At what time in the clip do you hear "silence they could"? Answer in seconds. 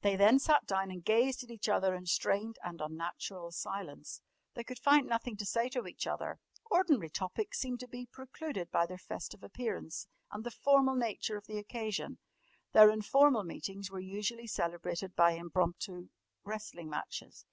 3.52-4.80